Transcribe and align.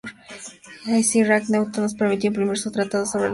Sir 1.09 1.27
Isaac 1.27 1.47
Newton 1.49 1.85
le 1.85 1.95
permitió 1.99 2.27
imprimir 2.29 2.57
su 2.57 2.71
tratado 2.71 3.05
sobre 3.05 3.25
los 3.25 3.29
ácidos. 3.29 3.29